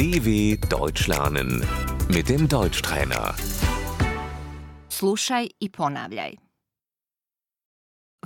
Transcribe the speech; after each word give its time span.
DW 0.00 0.56
Deutsch 0.68 1.08
lernen 1.08 1.60
mit 2.08 2.28
dem 2.28 2.48
Deutschtrainer. 2.48 3.34
Slušaj 4.88 5.48
i 5.60 5.68
ponavljaj. 5.70 6.36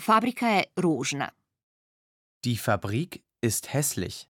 Fabrika 0.01 0.49
je 0.49 0.65
ružna. 0.77 1.31
Die 2.45 2.57
Fabrik 2.57 3.25
ist 3.43 3.67
hässlich. 3.67 4.29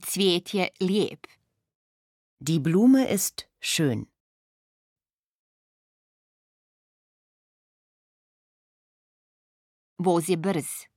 Cvijet 0.00 0.54
je 0.54 0.68
lijep. 0.80 1.26
Die 2.38 2.60
Blume 2.60 3.06
ist 3.14 3.48
schön. 3.60 4.06
Voz 9.98 10.28
je 10.28 10.36
brz. 10.36 10.95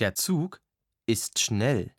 Der 0.00 0.14
Zug 0.14 0.62
ist 1.06 1.38
schnell. 1.38 1.94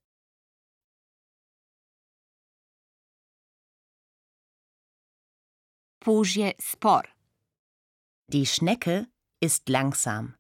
Je 6.04 6.56
spor. 6.58 7.04
Die 8.28 8.48
Schnecke 8.48 9.08
ist 9.40 9.70
langsam. 9.70 10.36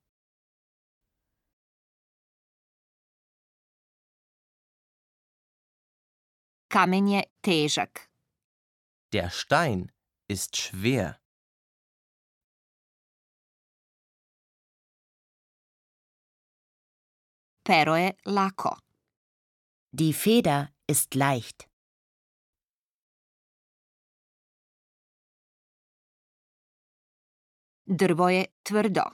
Kamen 6.67 7.07
je 7.07 7.21
težak. 7.43 8.09
Der 9.13 9.29
Stein 9.29 9.91
ist 10.27 10.57
schwer. 10.57 11.20
Pero 17.71 17.95
je 17.95 18.13
lako. 18.25 18.77
Die 19.91 20.13
Feder 20.13 20.73
ist 20.87 21.15
leicht. 21.15 21.69
Drvo 27.85 28.29
je 28.29 28.47
tvrdo. 28.63 29.05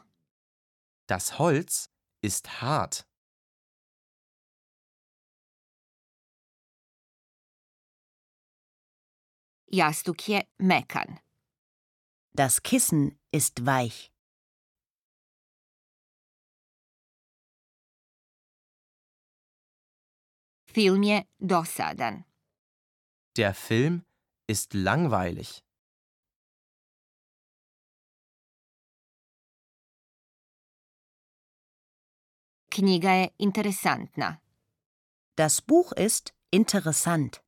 Das 1.05 1.37
Holz 1.37 1.89
ist 2.21 2.61
hart. 2.61 3.05
Jastuk 9.67 10.27
je 10.27 10.47
mekan. 10.57 11.19
Das 12.31 12.63
Kissen 12.63 13.19
ist 13.31 13.65
weich. 13.65 14.16
Film 20.77 21.03
je 21.03 21.23
dosadan. 21.39 22.23
Der 23.35 23.55
Film 23.55 24.05
ist 24.47 24.73
langweilig. 24.75 25.63
Knjiga 32.69 33.11
je 33.11 33.33
interesantna. 33.37 34.39
Das 35.35 35.61
Buch 35.61 35.93
ist 35.93 36.35
interessant. 36.51 37.41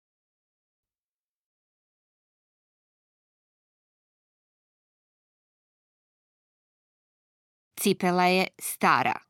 Cipela 7.79 8.27
je 8.27 8.47
stara. 8.59 9.21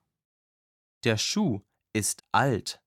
Der 1.04 1.18
Schuh 1.18 1.62
ist 1.94 2.24
alt. 2.32 2.80